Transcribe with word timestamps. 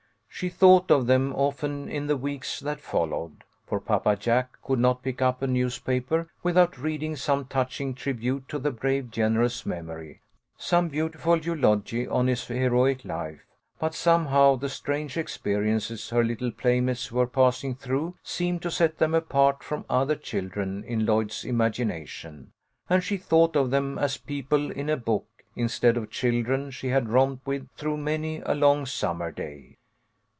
She 0.33 0.47
thought 0.49 0.89
of 0.89 1.05
them 1.05 1.35
often 1.35 1.87
in 1.87 2.07
the 2.07 2.17
weeks 2.17 2.61
that 2.61 2.79
followed, 2.79 3.43
for 3.67 3.79
Papa 3.79 4.15
Jack 4.15 4.57
could 4.63 4.79
not 4.79 5.03
pick 5.03 5.21
up 5.21 5.43
a 5.43 5.45
newspaper 5.45 6.31
without 6.41 6.79
reading 6.79 7.15
some 7.15 7.45
touching 7.45 7.93
trib 7.93 8.21
ute 8.21 8.47
to 8.47 8.57
the 8.57 8.71
brave 8.71 9.11
general's 9.11 9.67
memory, 9.67 10.21
some 10.57 10.87
beautiful 10.87 11.37
eulogy 11.37 12.07
on 12.07 12.25
his 12.25 12.47
heroic 12.47 13.05
life, 13.05 13.41
but 13.77 13.93
somehow 13.93 14.55
the 14.55 14.69
strange 14.69 15.15
experiences 15.15 16.09
her 16.09 16.23
little 16.23 16.49
playmates 16.51 17.11
were 17.11 17.27
passing 17.27 17.75
through 17.75 18.15
seemed 18.23 18.63
to 18.63 18.71
set 18.71 18.97
them 18.97 19.13
apart 19.13 19.61
from 19.61 19.85
other 19.91 20.15
children 20.15 20.83
in 20.85 21.05
Lloyd's 21.05 21.45
imagination, 21.45 22.51
and 22.89 23.03
she 23.03 23.17
thought 23.17 23.55
of 23.55 23.69
them 23.69 23.99
as 23.99 24.17
people 24.17 24.71
in 24.71 24.89
a 24.89 24.97
book, 24.97 25.27
instead 25.55 25.97
of 25.97 26.09
children 26.09 26.71
she 26.71 26.87
had 26.87 27.09
romped 27.09 27.45
with 27.45 27.69
through 27.75 27.97
many 27.97 28.39
a 28.39 28.55
long 28.55 28.87
summer 28.87 29.29
day. 29.29 29.77